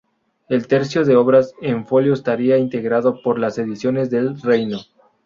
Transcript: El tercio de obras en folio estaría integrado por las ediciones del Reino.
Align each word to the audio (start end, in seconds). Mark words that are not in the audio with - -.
El 0.49 0.65
tercio 0.67 1.05
de 1.05 1.15
obras 1.15 1.53
en 1.61 1.85
folio 1.85 2.13
estaría 2.13 2.57
integrado 2.57 3.21
por 3.21 3.37
las 3.37 3.59
ediciones 3.59 4.09
del 4.09 4.41
Reino. 4.41 4.79